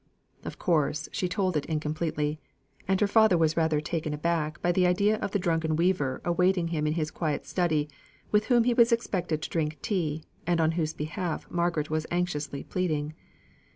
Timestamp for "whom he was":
8.45-8.91